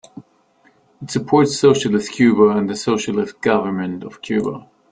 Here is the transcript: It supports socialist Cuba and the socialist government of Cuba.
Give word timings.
It 0.99 1.11
supports 1.11 1.59
socialist 1.59 2.13
Cuba 2.13 2.47
and 2.57 2.67
the 2.67 2.75
socialist 2.75 3.39
government 3.39 4.03
of 4.03 4.19
Cuba. 4.23 4.67